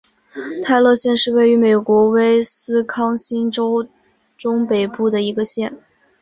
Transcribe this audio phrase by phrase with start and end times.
[0.63, 3.87] 泰勒县是位于美国威斯康辛州
[4.35, 5.77] 中北部的一个县。